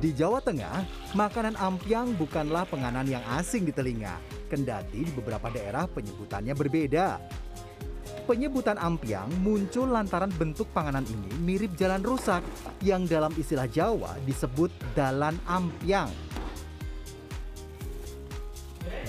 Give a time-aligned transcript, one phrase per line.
[0.00, 4.16] Di Jawa Tengah, makanan ampiang bukanlah penganan yang asing di telinga.
[4.48, 7.20] Kendati di beberapa daerah penyebutannya berbeda.
[8.24, 12.40] Penyebutan ampiang muncul lantaran bentuk panganan ini mirip jalan rusak
[12.80, 16.08] yang dalam istilah Jawa disebut dalan ampiang.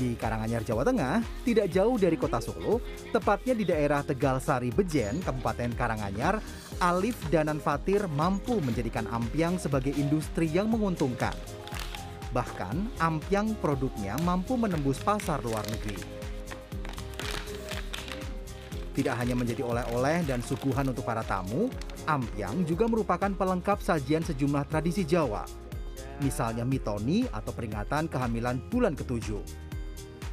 [0.01, 2.81] Di Karanganyar, Jawa Tengah, tidak jauh dari kota Solo,
[3.13, 6.41] tepatnya di daerah Tegal Sari Bejen, Kabupaten Karanganyar,
[6.81, 11.37] Alif Danan Fatir mampu menjadikan ampiang sebagai industri yang menguntungkan.
[12.33, 16.01] Bahkan, ampiang produknya mampu menembus pasar luar negeri.
[18.97, 21.69] Tidak hanya menjadi oleh-oleh dan suguhan untuk para tamu,
[22.09, 25.45] ampiang juga merupakan pelengkap sajian sejumlah tradisi Jawa.
[26.25, 29.69] Misalnya mitoni atau peringatan kehamilan bulan ketujuh.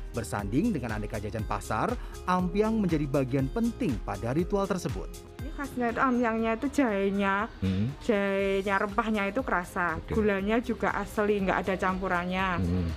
[0.08, 1.92] Bersanding dengan aneka jajan pasar,
[2.24, 5.06] ampiang menjadi bagian penting pada ritual tersebut.
[5.38, 7.92] Ini khasnya itu ampiangnya itu jahenya, Hmm.
[8.00, 10.16] jahenya rempahnya itu kerasa, Oke.
[10.16, 12.88] gulanya juga asli, nggak ada campurannya, Hmm.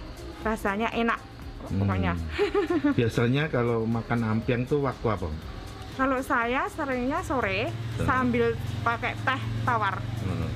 [0.42, 1.20] rasanya enak
[1.62, 2.14] pokoknya.
[2.16, 2.96] Hmm.
[2.96, 5.28] Biasanya kalau makan ampiang tuh waktu apa?
[5.92, 7.68] Kalau saya seringnya sore
[8.00, 8.08] Hmm.
[8.08, 10.48] sambil pakai teh tawar, Hmm.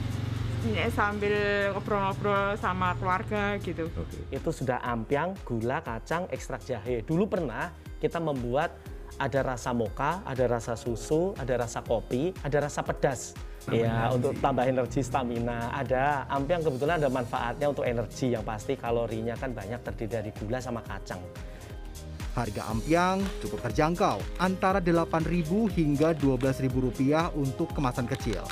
[0.73, 1.35] Ya, sambil
[1.75, 3.85] ngobrol-ngobrol sama keluarga gitu.
[3.93, 4.17] Oke.
[4.33, 7.05] itu sudah ampiang, gula, kacang, ekstrak jahe.
[7.05, 7.69] Dulu pernah
[8.01, 8.73] kita membuat
[9.21, 13.37] ada rasa moka, ada rasa susu, ada rasa kopi, ada rasa pedas.
[13.65, 15.73] Ya, untuk tambah energi stamina.
[15.73, 20.61] Ada ampiang kebetulan ada manfaatnya untuk energi yang pasti kalorinya kan banyak terdiri dari gula
[20.61, 21.17] sama kacang.
[22.37, 25.49] Harga ampiang cukup terjangkau, antara Rp8.000
[25.81, 28.43] hingga Rp12.000 untuk kemasan kecil.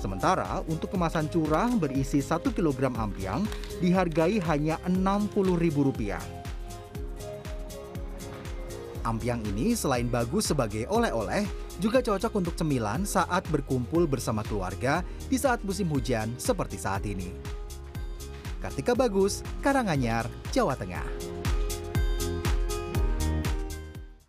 [0.00, 3.44] Sementara untuk kemasan curah berisi 1 kg ampiang
[3.84, 6.16] dihargai hanya Rp60.000.
[9.04, 11.44] Ampiang ini selain bagus sebagai oleh-oleh,
[11.80, 17.32] juga cocok untuk cemilan saat berkumpul bersama keluarga di saat musim hujan seperti saat ini.
[18.60, 21.39] Kartika Bagus, Karanganyar, Jawa Tengah.